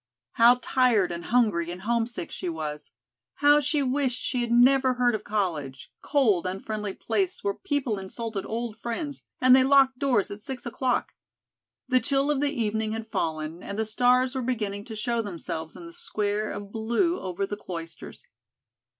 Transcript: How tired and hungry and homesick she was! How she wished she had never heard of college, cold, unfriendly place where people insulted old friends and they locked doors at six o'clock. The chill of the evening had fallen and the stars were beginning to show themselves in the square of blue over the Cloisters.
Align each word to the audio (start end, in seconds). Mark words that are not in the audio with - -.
How 0.31 0.57
tired 0.63 1.11
and 1.11 1.25
hungry 1.25 1.69
and 1.69 1.83
homesick 1.83 2.31
she 2.31 2.49
was! 2.49 2.89
How 3.35 3.59
she 3.59 3.83
wished 3.83 4.19
she 4.19 4.41
had 4.41 4.49
never 4.51 4.95
heard 4.95 5.13
of 5.13 5.23
college, 5.23 5.91
cold, 6.01 6.47
unfriendly 6.47 6.95
place 6.95 7.43
where 7.43 7.53
people 7.53 7.99
insulted 7.99 8.43
old 8.43 8.79
friends 8.79 9.21
and 9.39 9.55
they 9.55 9.63
locked 9.63 9.99
doors 9.99 10.31
at 10.31 10.41
six 10.41 10.65
o'clock. 10.65 11.13
The 11.87 11.99
chill 11.99 12.31
of 12.31 12.41
the 12.41 12.49
evening 12.51 12.93
had 12.93 13.11
fallen 13.11 13.61
and 13.61 13.77
the 13.77 13.85
stars 13.85 14.33
were 14.33 14.41
beginning 14.41 14.85
to 14.85 14.95
show 14.95 15.21
themselves 15.21 15.75
in 15.75 15.85
the 15.85 15.93
square 15.93 16.49
of 16.51 16.71
blue 16.71 17.19
over 17.19 17.45
the 17.45 17.55
Cloisters. 17.55 18.25